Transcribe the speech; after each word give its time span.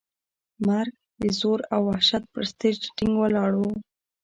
مرګ 0.67 0.93
د 1.21 1.23
زور 1.39 1.59
او 1.73 1.81
وحشت 1.89 2.23
پر 2.33 2.43
سټېج 2.51 2.77
ټینګ 2.95 3.13
ولاړ 3.21 3.51
و. 3.57 3.63